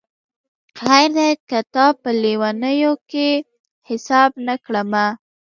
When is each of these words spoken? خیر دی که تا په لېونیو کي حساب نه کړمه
خیر 0.79 1.09
دی 1.17 1.29
که 1.49 1.59
تا 1.73 1.85
په 2.01 2.09
لېونیو 2.21 2.93
کي 3.09 3.29
حساب 3.87 4.31
نه 4.47 4.55
کړمه 4.65 5.05